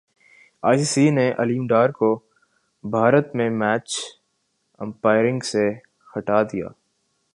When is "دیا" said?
6.43-6.67